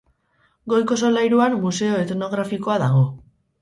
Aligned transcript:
Goiko 0.73 0.97
solairuan 1.03 1.59
museo 1.69 2.03
etnografikoa 2.07 2.83
dago. 2.89 3.09